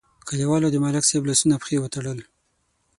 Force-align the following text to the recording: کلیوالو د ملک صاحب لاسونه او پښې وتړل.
کلیوالو 0.27 0.67
د 0.71 0.75
ملک 0.83 1.03
صاحب 1.09 1.23
لاسونه 1.29 1.53
او 1.55 1.61
پښې 1.63 1.77
وتړل. 1.81 2.19